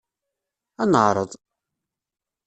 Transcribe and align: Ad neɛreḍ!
Ad 0.81 0.87
neɛreḍ! 0.91 1.31